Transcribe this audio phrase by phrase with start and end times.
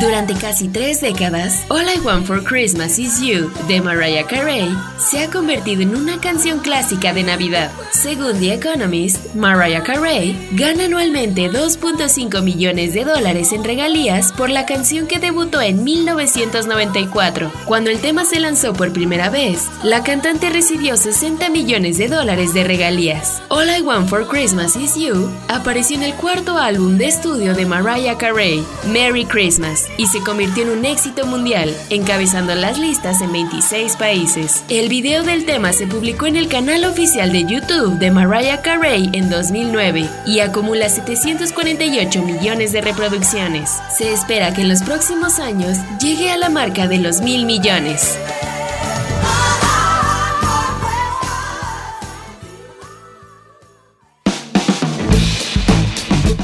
[0.00, 5.22] Durante casi tres décadas, All I Want for Christmas Is You de Mariah Carey se
[5.22, 7.70] ha convertido en una canción clásica de Navidad.
[7.92, 14.64] Según The Economist, Mariah Carey gana anualmente 2.5 millones de dólares en regalías por la
[14.64, 17.52] canción que debutó en 1994.
[17.66, 22.54] Cuando el tema se lanzó por primera vez, la cantante recibió 60 millones de dólares
[22.54, 23.42] de regalías.
[23.50, 27.66] All I Want for Christmas Is You apareció en el cuarto álbum de estudio de
[27.66, 33.32] Mariah Carey, Merry Christmas, y se convirtió en un éxito mundial, encabezando las listas en
[33.32, 34.64] 26 países.
[34.68, 39.10] El video del tema se publicó en el canal oficial de YouTube de Mariah Carey
[39.12, 43.70] en 2009 y acumula 748 millones de reproducciones.
[43.96, 48.18] Se espera que en los próximos años llegue a la marca de los mil millones.